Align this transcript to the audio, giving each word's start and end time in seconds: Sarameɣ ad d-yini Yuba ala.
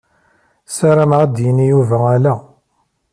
Sarameɣ 0.75 1.19
ad 1.21 1.31
d-yini 1.35 1.65
Yuba 1.71 1.97
ala. 2.15 2.33